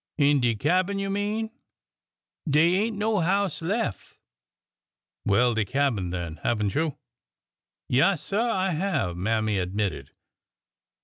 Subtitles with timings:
[0.17, 1.51] In de cabin, you mean?
[2.49, 4.17] Dey ain't no house lef
[5.27, 6.37] Well, the cabin, then.
[6.37, 6.97] Have n't you?
[7.93, 10.09] "''Yaassir, I have," Mammy admitted.